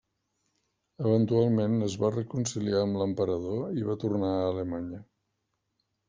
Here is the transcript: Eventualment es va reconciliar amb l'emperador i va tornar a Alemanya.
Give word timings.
Eventualment 1.01 1.75
es 1.87 1.97
va 2.03 2.09
reconciliar 2.15 2.79
amb 2.85 2.97
l'emperador 3.01 3.77
i 3.81 3.85
va 3.91 3.97
tornar 4.05 4.31
a 4.39 4.47
Alemanya. 4.47 5.03